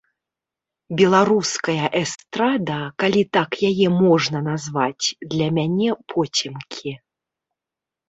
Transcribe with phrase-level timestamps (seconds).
[1.01, 5.05] Беларуская эстрада, калі так яе можна назваць,
[5.37, 6.91] для мяне поцемкі.